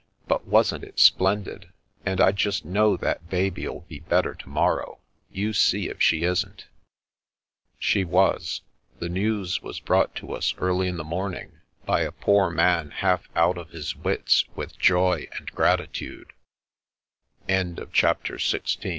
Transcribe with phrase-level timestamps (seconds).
[0.27, 1.69] But wasn't it splen did f
[2.07, 4.97] And I just know that baby '11 be better to morrow.
[5.29, 6.65] You see if she isn't."
[7.77, 8.61] She was.
[8.97, 11.51] The news was brought to us early in the mcMtiing
[11.85, 16.23] by a poor man half out of his wits with joy and gr